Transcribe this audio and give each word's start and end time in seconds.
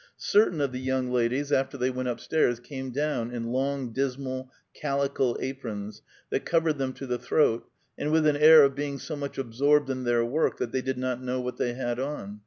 Certain 0.17 0.59
of 0.61 0.71
the 0.71 0.79
young 0.79 1.11
ladies 1.11 1.51
after 1.51 1.77
they 1.77 1.91
went 1.91 2.07
up 2.07 2.19
stairs 2.19 2.59
came 2.59 2.89
down 2.89 3.29
in 3.29 3.51
long, 3.51 3.93
dismal 3.93 4.51
calico 4.73 5.37
aprons 5.39 6.01
that 6.31 6.43
covered 6.43 6.79
them 6.79 6.91
to 6.91 7.05
the 7.05 7.19
throat, 7.19 7.69
and 7.99 8.11
with 8.11 8.25
an 8.25 8.35
air 8.35 8.63
of 8.63 8.73
being 8.73 8.97
so 8.97 9.15
much 9.15 9.37
absorbed 9.37 9.91
in 9.91 10.03
their 10.03 10.25
work 10.25 10.57
that 10.57 10.71
they 10.71 10.81
did 10.81 10.97
not 10.97 11.21
know 11.21 11.39
what 11.39 11.57
they 11.57 11.73
had 11.73 11.99
on. 11.99 12.39